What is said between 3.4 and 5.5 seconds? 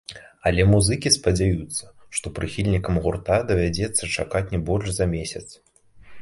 давядзецца чакаць не больш за месяц.